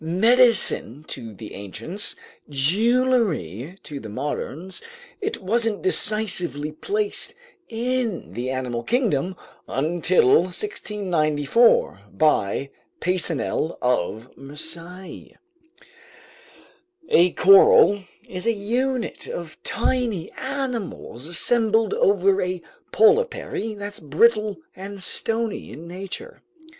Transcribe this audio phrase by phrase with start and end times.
[0.03, 2.15] Medicine to the ancients,
[2.49, 4.81] jewelry to the moderns,
[5.21, 7.35] it wasn't decisively placed
[7.69, 9.35] in the animal kingdom
[9.67, 15.33] until 1694, by Peysonnel of Marseilles.
[17.09, 22.59] A coral is a unit of tiny animals assembled over a
[22.91, 26.41] polypary that's brittle and stony in nature.